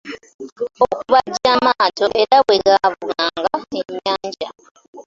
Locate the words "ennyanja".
3.79-4.49